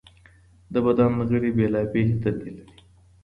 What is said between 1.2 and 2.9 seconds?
غړي بېلابېلې دندې لري.